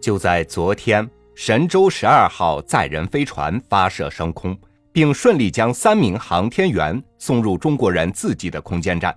[0.00, 4.58] 就在昨天，神舟十二号载人飞船发射升空，
[4.92, 9.16] 并顺利将三名航天员送入中国人自己的空间站。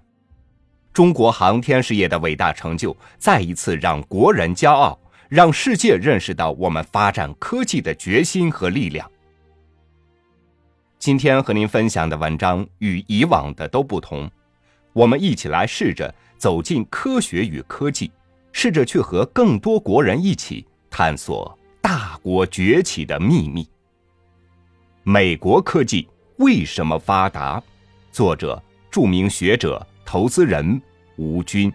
[0.91, 4.99] 中国航天事业的伟大成就，再一次让国人骄傲，
[5.29, 9.09] 让世界认识到我们发展科技的决心和力量。
[10.99, 14.29] 今天和您分享的文章与以往的都不同，
[14.93, 18.11] 我们一起来试着走进科学与科技，
[18.51, 20.65] 试着去和更多国人一起
[20.95, 23.67] 探索大国崛起的秘密。
[25.01, 26.07] 美国科技
[26.37, 27.59] 为什么发达？
[28.11, 28.61] 作者：
[28.91, 30.79] 著名学者、投资人
[31.15, 31.73] 吴军。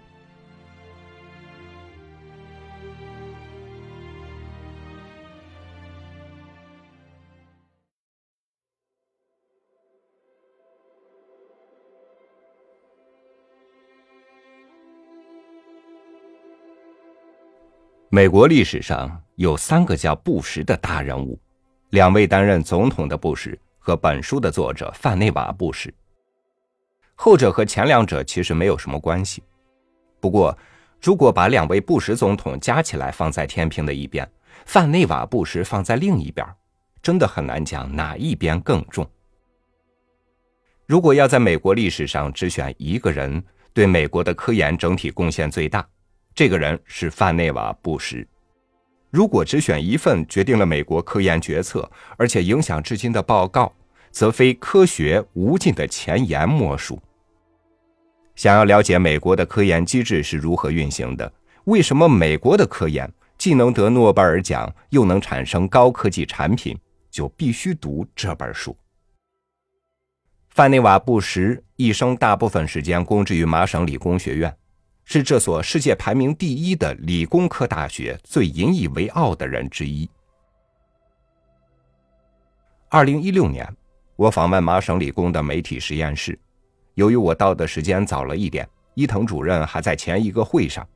[18.18, 21.38] 美国历史上有三个叫布什的大人物，
[21.90, 25.88] 两位担任总统的布什和本书的作者范内瓦·布什。
[27.14, 29.40] 后者和前两者其实没有什么关系。
[30.18, 30.58] 不过，
[31.00, 34.28] 如果把两位布什总统加起来放在天平的一边，
[34.66, 36.44] 范内瓦·布什放在另一边，
[37.00, 39.08] 真的很难讲哪一边更重。
[40.86, 43.40] 如果要在美国历史上只选一个人
[43.72, 45.88] 对美国的科研整体贡献最大，
[46.38, 48.24] 这个人是范内瓦·布什。
[49.10, 53.72] 如果只选一份决定了美国科研决策，而且影响至今的报告，
[54.12, 57.02] 则非科学无尽的前沿莫属。
[58.36, 61.32] 想要了解美国的科研机制是如何运行的，
[61.64, 66.78] 为什么美国的科研既能得诺贝尔奖，又能产生高科技产品，
[67.10, 68.76] 就必须读这本书。
[70.50, 74.56] 范内瓦·布什一生大部分时间供职于麻省理工学院。
[75.10, 80.06] 是这所世界排名第一的理工科大学最引以为傲的人之一。
[82.90, 83.66] 二零一六年，
[84.16, 86.38] 我访问麻省理工的媒体实验室，
[86.92, 90.86] 由于我到的时间早了一点，伊藤主任还在前一个会上，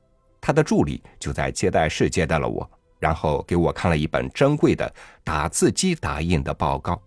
[0.42, 4.94] 他的助理就在接待室接待了我，然后给我看了一本珍贵的
[5.24, 7.00] 打字机打印的报告，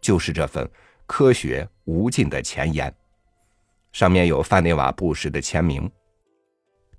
[0.00, 0.64] 就是这份
[1.06, 2.90] 《科学无尽的前沿》，
[3.92, 5.86] 上面有范内瓦·布什的签名。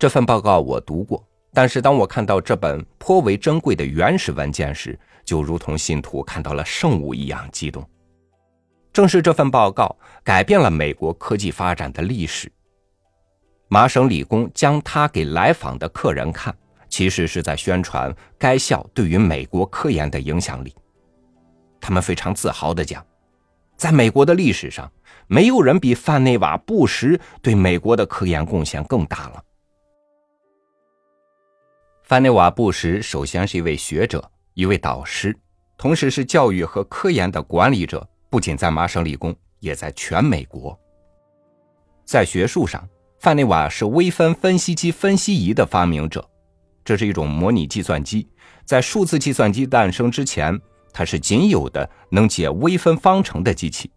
[0.00, 1.22] 这份报告我读过，
[1.52, 7.86] 但是当我看到这本颇为珍贵的原始文件时，就如同信徒看到了圣物一样激动。
[8.94, 9.94] 正是这份报告
[10.24, 12.50] 改变了美国科技发展的历史。
[13.68, 16.56] 麻省理工将它给来访的客人看，
[16.88, 20.74] 其实是在宣传该校对于美国科研的影响力。
[21.78, 23.04] 他们非常自豪地讲，
[23.76, 24.90] 在美国的历史上，
[25.26, 29.44] 没有人比范内瓦·布什对美国的科研贡献更大了。
[32.10, 35.38] 范内瓦·布什首先是一位学者，一位导师，
[35.78, 38.04] 同时是教育和科研的管理者。
[38.28, 40.76] 不仅在麻省理工，也在全美国。
[42.04, 42.84] 在学术上，
[43.20, 46.28] 范内瓦是微分分析机分析仪的发明者，
[46.84, 48.28] 这是一种模拟计算机。
[48.64, 50.60] 在数字计算机诞生之前，
[50.92, 53.88] 它是仅有的能解微分方程的机器。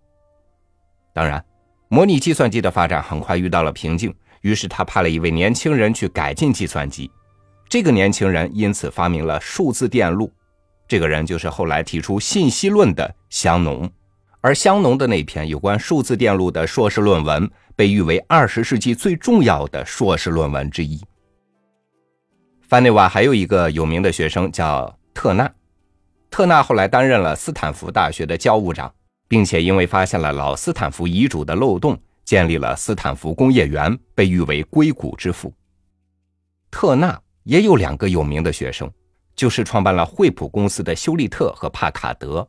[1.16, 1.44] 当然，
[1.90, 7.10] 模拟计算机的发展很快遇到了瓶颈，于是他派了一位年轻人去改进计算机。
[7.68, 10.32] 这个年轻人因此发明了数字电路，
[10.88, 13.90] 这个人就是后来提出信息论的香农，
[14.42, 21.02] 而香农的那篇有关数字电路的硕士论文被誉为二十世纪最重要的硕士论文之一。
[22.62, 25.52] 范内瓦还有一个有名的学生叫特纳，
[26.30, 28.94] 特纳后来担任了斯坦福大学的教务长，
[29.28, 35.52] 并且因为发现了老斯坦福遗嘱的漏洞，建立了斯坦福工业园，被誉为硅谷之父。
[36.70, 37.20] 特纳。
[37.44, 38.90] 也有两个有名的学生，
[39.36, 42.48] 就是创办了惠普公司的休利特和帕卡德。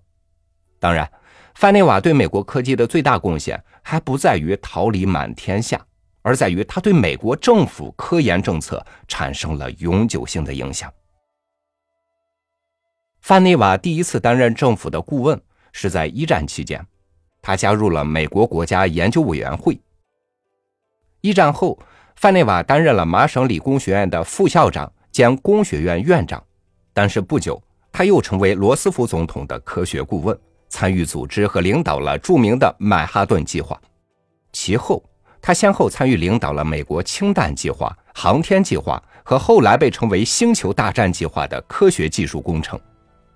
[0.78, 1.10] 当然，
[1.55, 5.84] 范内瓦对美国科技的最大贡献还不在于桃李满天下，
[6.22, 10.93] 而在于他对美国政府科研政策产生了永久性的影响。
[13.20, 15.40] 范内瓦第一次担任政府的顾问
[15.73, 16.87] 是在一战期间，
[17.43, 19.81] 他加入了美国国家研究委员会。
[21.20, 21.79] 一战后。
[22.16, 26.43] 范内瓦担任了麻省理工学院的副校长兼工学院院长，
[26.93, 27.62] 但是不久
[27.93, 30.38] 他又成为罗斯福总统的科学顾问，
[30.69, 33.78] 参与组织和领导了著名的曼哈顿计划。
[34.52, 35.02] 其后，
[35.43, 42.81] 他先后参与领导了美国氢弹计划、航天计划和后来被称为“星球大战计划”的科学技术工程。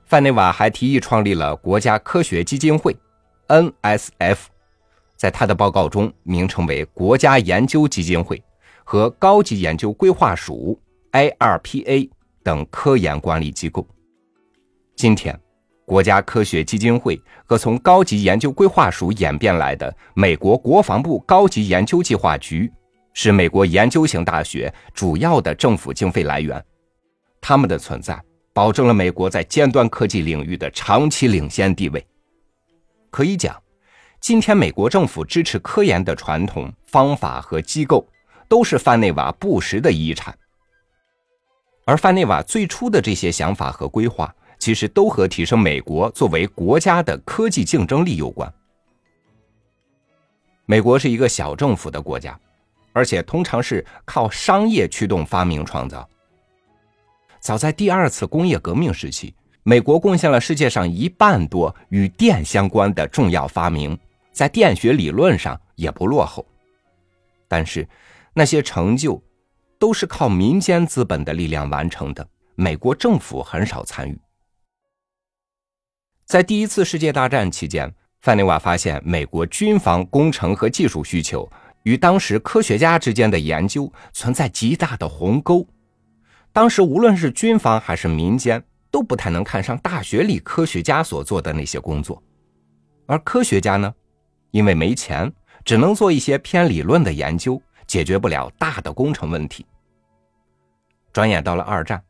[0.06, 2.96] 范内瓦还提议创立了国家科学基金会
[3.48, 4.38] （NSF），
[5.16, 8.42] 在他的报告中名称为国家研究基金会。
[8.90, 10.80] 和高级研究规划署
[11.12, 12.08] （IRPA）
[12.42, 13.86] 等科研管理机构。
[14.96, 15.38] 今天，
[15.84, 22.72] 国家科学基金会和从高级研究规划署演变来的美国国防部高级研究计划局，
[23.12, 26.64] 是美国研究型大学主要的政府经费来源。
[27.42, 28.18] 他们的存在
[28.54, 32.02] 保证了美国在尖端科技领域的长期领先地位。
[33.10, 33.54] 可以讲，
[34.18, 38.08] 今天美国政府支持科研的传统方法和机构，
[38.48, 40.36] 都是范内瓦·布什的遗产。
[41.84, 48.52] 而范内瓦最初的这些想法和规划，其实都和提升美国作为国家的科技竞争力有关。
[50.66, 52.38] 美国是一个小政府的国家，
[52.92, 56.06] 而且通常是靠商业驱动发明创造。
[57.40, 63.98] 早在第二次工业革命时期，美国贡献了世界上一半多与电相关的重要发明，
[64.30, 66.44] 在电学理论上也不落后。
[67.46, 67.88] 但是，
[68.38, 69.22] 那些成就。
[69.80, 74.20] 都是靠民间资本的力量完成的，美国政府很少参与。
[76.26, 81.48] 在第一次世界大战期间，范内瓦发现美国军防工程和技术需求
[81.84, 85.64] 与当时科学家之间的研究存在极大的鸿沟。
[86.52, 92.20] 当时无论是军方还是民间，都不太能看上大学里科学家所做的那些工作，
[93.06, 93.94] 而科学家呢，
[94.50, 95.32] 因为没钱，
[95.64, 97.62] 只能做一些偏理论的研究。
[97.88, 99.66] 解决不了大的工程问题。
[101.12, 102.00] 转眼到了二战，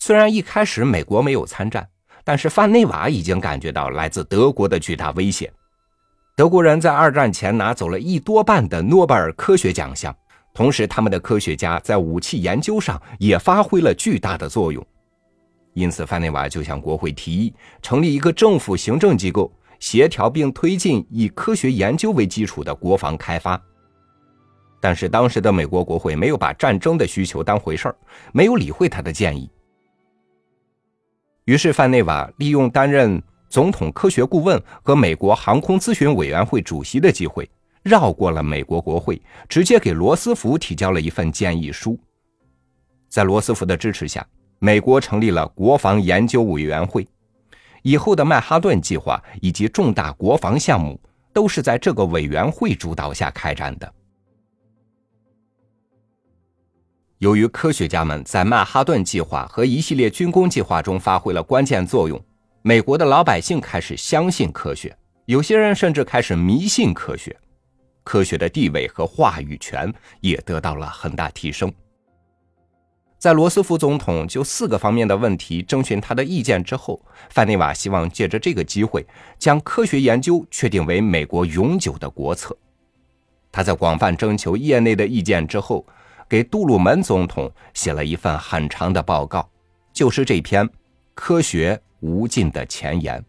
[0.00, 1.88] 虽然一开始美国没有参战，
[2.24, 5.52] 但是范内瓦已经感觉到来自德国的巨大威胁。
[6.34, 10.16] 德国人在二战前拿走了一多半的诺贝尔科学奖项，
[10.54, 14.84] 同时他们的科学家在武器研究上也发挥了巨大的作用。
[15.74, 23.60] 因此，范内瓦就向国会提议成立一个政府行政机构，协调并推进以科学研究为基础的国防开发。
[24.82, 27.94] 但是当时的美国国会没有把战争的需求当回事儿，
[28.32, 29.48] 没有理会他的建议。
[31.44, 37.48] 于是范内瓦利用担任总统科学顾问和美国航空咨询委员会主席的机会，
[37.84, 41.96] 绕过了美国国会，直接给罗斯福提交了一份建议书。
[43.08, 44.26] 在罗斯福的支持下，
[44.58, 47.06] 美国成立了国防研究委员会，
[47.82, 51.00] 以后的曼哈顿计划以及重大国防项目
[51.32, 53.94] 都是在这个委员会主导下开展的。
[57.22, 62.20] 由于科学家们在曼哈顿计划和一系列军工计划中发挥了关键作用，
[62.62, 64.92] 美国的老百姓开始相信科学，
[65.26, 67.38] 有些人甚至开始迷信科学，
[68.02, 71.72] 科学的地位和话语权也得到了很大提升。
[73.18, 79.06] 在罗斯福总统就四个方面的问题征询他的意见之后，范内瓦希望借着这个机会
[79.38, 82.56] 将科学研究确定为美国永久的国策。
[83.52, 85.86] 他在广泛征求业内的意见之后。
[86.32, 89.46] 给杜鲁门总统写了一份很长的报告，
[89.92, 90.66] 就是这篇
[91.12, 93.20] 《科学无尽的前言》。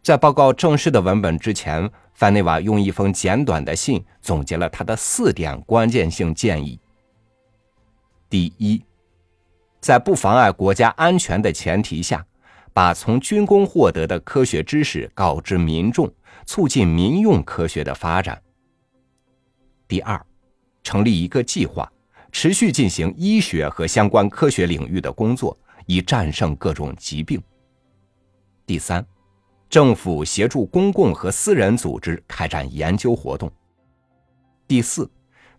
[0.00, 6.78] 在报告正式的文本之前，范内瓦用一封简短的信总结了他的四点关键性建议：
[8.28, 8.80] 第一，
[9.80, 12.24] 在不妨碍国家安全的前提下，
[12.72, 16.08] 把从军工获得的科学知识告知民众，
[16.46, 18.36] 促进民用科学的发展；
[19.88, 20.24] 第二，
[20.90, 21.88] 成立一个计划，
[22.32, 25.56] 持续进行医学和相关科学领域的工作，
[25.86, 27.40] 以战胜各种疾病。
[28.66, 29.06] 第三，
[29.68, 33.48] 政府协助公共和私人组织开展研究活动。
[34.66, 35.08] 第四，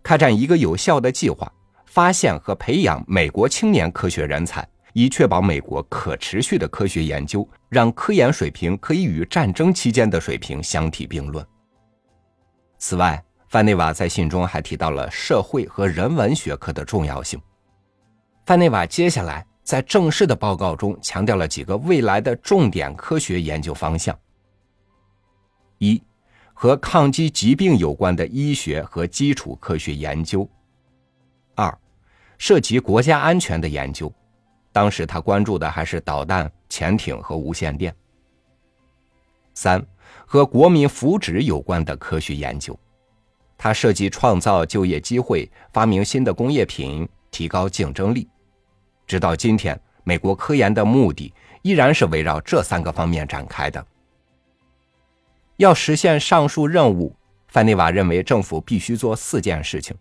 [0.02, 1.50] 开展一个有效的计划，
[1.86, 11.42] 发现和培养美国青年科学人才，以确保美国可持续的科学研究，让科研水平可以与战争期间的水平相提并论。
[12.76, 17.38] 此外，范内瓦在信中还提到了社会和人文学科的重要性。
[18.46, 24.18] 范内瓦接下来在正式的报告中强调了几个未来的重点科学研究方向：
[25.76, 26.02] 一、
[26.54, 30.48] 和抗击疾病有关的医学和基础科学研究；
[31.54, 31.78] 二、
[32.38, 34.10] 涉及国家安全的研究，
[34.72, 37.92] 当时他关注的还是导弹、潜艇和无线电；
[39.52, 39.84] 三、
[40.24, 42.74] 和国民福祉有关的科学研究。
[43.62, 48.28] 他设计创造就业机会，发明新的工业品，提高竞争力。
[49.06, 53.86] 直到今天，美国科研的目的依然是围绕这三个方面展开的。
[55.58, 57.14] 要实现上述任务，
[57.46, 59.96] 范内瓦认为政府必须做四件事情：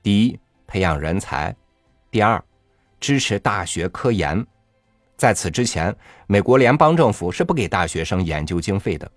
[0.00, 1.52] 第一，培养人才；
[2.12, 2.40] 第二，
[3.00, 4.46] 支持大学科研。
[5.16, 5.92] 在此之前，
[6.28, 9.10] 美国联邦政府是不给大学生研究经费的。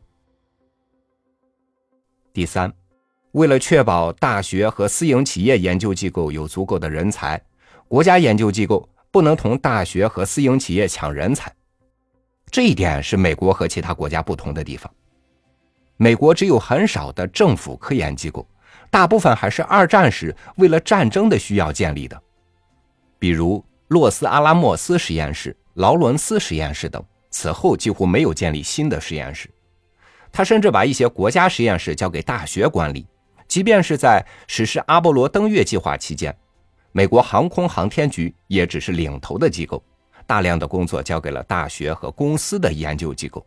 [2.34, 2.74] 第三。
[3.34, 7.42] 为了确保大学和私营企业研究机构有足够的人才，
[7.88, 11.52] 国家研究机构不能同大学和私营企业抢人才，
[12.52, 14.92] 这一点是美国和其他国家不同的地方。
[15.98, 18.48] 美国只有很少的政府科研机构，
[18.92, 22.22] 大部分还是二战时为了战争的需要建立的，
[23.18, 27.04] 比如洛斯阿拉莫斯实验室、劳伦斯实验室等。
[27.32, 29.50] 此后几乎没有建立新的实验室。
[30.32, 33.08] 他甚至把一些国家实验室交给大学管理，
[33.54, 36.36] 即便是在实施阿波罗登月计划期间，
[36.92, 39.80] 美国航空航天局也只是领头的机构，
[40.26, 43.46] 大量的工作交给了大学和公司的研究机构。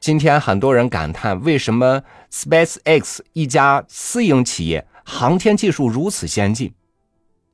[0.00, 6.74] 今天很多人感叹，为什么 SpaceX 一家私营企业航天技术如此先进？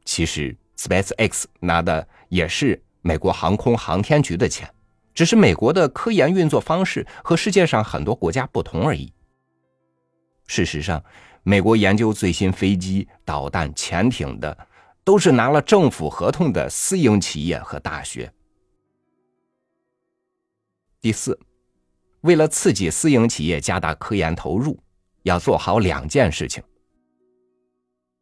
[0.06, 4.72] 其实 SpaceX 拿的也是美国航空航天局的钱，
[5.12, 9.12] 只是美国的科研运作方式和世界上很多国家不同而已。
[10.52, 11.02] 事实上，
[11.44, 14.54] 美国研究最新飞机、导弹、潜艇的，
[15.02, 18.30] 都是拿了政府合同的私营企业和大学。
[21.00, 21.38] 第四。
[22.20, 24.78] 为了刺激私营企业加大科研投入，
[25.22, 26.62] 要做好两件事情：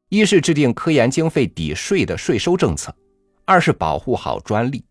[0.09, 2.91] 一是制定科研经费抵税的税收政策；
[3.45, 4.83] 二是保护好专利。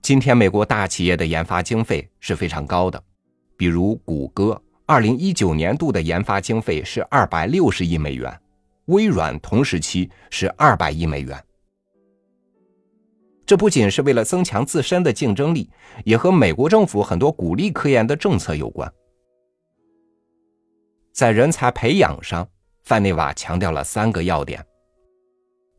[0.00, 3.02] 今天，美国大企业的研发经费是非常高的，
[3.58, 8.38] 比如谷歌，二零一九年度的研发经费是二百六十亿美元，
[8.86, 11.42] 微软同时期是二百亿美元。
[13.46, 15.70] 这不仅是为了增强自身的竞争力，
[16.04, 18.92] 也和美国政府很多鼓励科研的政策有关。
[21.14, 22.46] 在人才培养上，
[22.82, 24.62] 范内瓦强调了三个要点：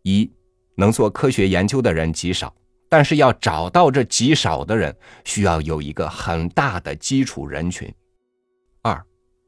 [0.01, 0.31] 一，
[0.73, 2.51] 能做科学研究的人极少，
[2.89, 4.95] 但是要找到这极少的人，
[5.25, 7.87] 需要有一个很大的基础人群；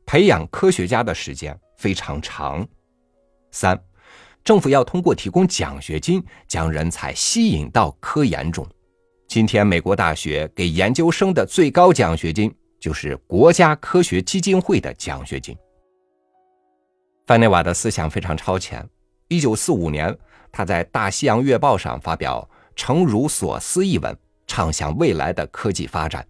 [0.08, 2.66] 培养科学家的时间非常长；
[3.52, 3.78] 三。
[4.42, 8.66] 政府要通过提供奖学金，将人才吸引到科研中。
[9.28, 12.50] 今天，美国大学给研究生的最高奖学金
[12.80, 15.54] 就是国家科学基金会的奖学金。
[17.26, 18.88] 范内瓦的思想非常超前。
[19.28, 20.18] 一九四五年，
[20.54, 26.26] 他在《大西洋月报》上发表《诚如所思》一文，畅想未来的科技发展。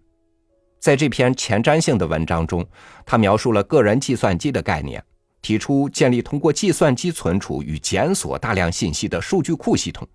[0.78, 2.66] 在这篇前瞻性的文章中，
[3.04, 5.02] 他描述了个人计算机的概念。
[5.40, 10.06] 提出建立通过计算机存储与检索大量信息的数据库系统。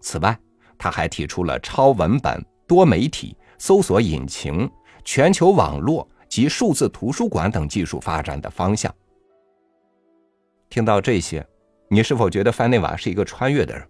[0.00, 0.36] 此外，
[0.76, 4.68] 他还提出了超文本、多媒体、搜索引擎、
[5.04, 8.92] 全球网络及数字图书馆等技术发展的方向。
[10.68, 11.46] 听到这些，
[11.88, 13.88] 你是否觉得范内瓦是一个穿越的人？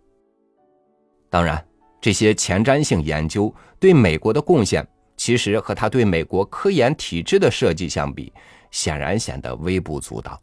[1.30, 1.66] 当然，
[2.02, 4.86] 这些前瞻性研究对美国的贡献，
[5.26, 8.32] 其实和他对美国科研体制的设计相比。
[8.70, 10.40] 显然显得微不足道。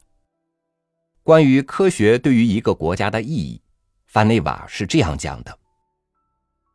[1.22, 3.62] 关于科学对于一个国家的意义，
[4.06, 5.56] 范内瓦是这样讲的：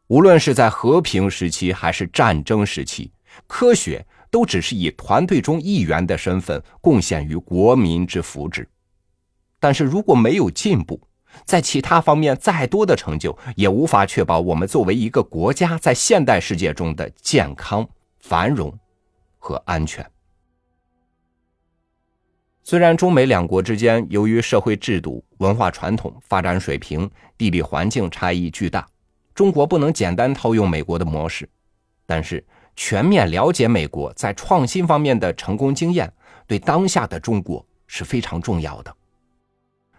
[0.08, 3.12] 无论是在和平时期还是战争时期，
[3.46, 8.66] 科学都只是以团队中一员的身份贡献于国民之福祉。
[9.60, 11.02] 但是如果没有进步，
[11.44, 17.90] 在其他方面再多的成就，也无法确保我们作为一个国家在现代世界中的健康、
[18.20, 18.78] 繁荣
[19.38, 20.06] 和安全。
[22.64, 28.88] 虽然中美两国之间由于社会制度、文化传统、发展水平、地理环境差异巨大，
[29.34, 31.50] 中国不能简单套用美国的模式，
[32.06, 32.46] 但是
[32.76, 36.14] 全面了解美国在创新方面的成功经验，
[36.46, 38.96] 对当下的中国是非常重要的。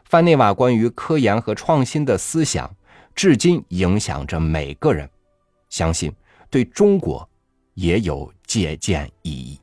[0.05, 2.75] 范内瓦关于科研和创新的思想，
[3.15, 5.09] 至今影响着每个人，
[5.69, 6.13] 相信
[6.49, 7.29] 对中国
[7.81, 9.59] 也有借鉴意义。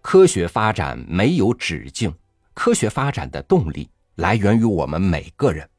[0.00, 2.14] 科学发展没有止境，
[2.54, 5.71] 科学发展的动力来源于我们每个人。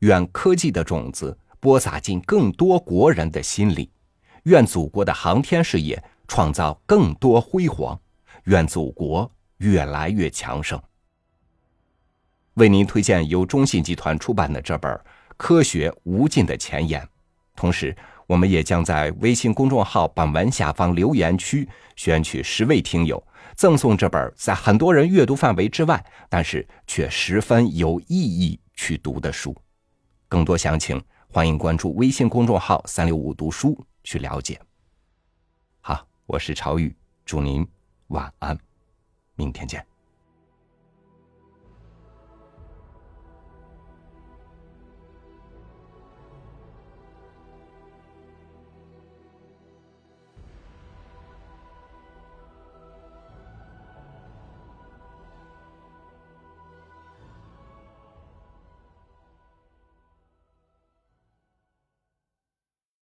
[0.00, 3.90] 愿科技的种子播撒进更多国人的心里，
[4.44, 7.98] 愿祖国的航天事业创造更多辉煌，
[8.44, 10.80] 愿祖国越来越强盛。
[12.54, 14.90] 为您推荐由中信集团出版的这本
[15.36, 17.02] 《科学无尽的前沿》，
[17.54, 17.96] 同时。
[18.28, 23.24] 我们也将在微信公众号本文下方留言区选取十位听友，
[23.54, 29.54] 赠送这本在很多人阅读范围之外，但是却十分有意义去读的书。
[30.28, 34.60] 更多详情，欢迎关注微信公众号“三六五读书”去了解。
[35.80, 37.66] 好，我是朝宇，祝您
[38.08, 38.58] 晚安。
[39.36, 39.95] 明天见。